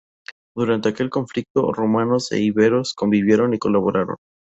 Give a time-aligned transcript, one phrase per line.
[0.57, 4.15] Durante aquel conflicto, romanos e íberos convivieron y colaboraron.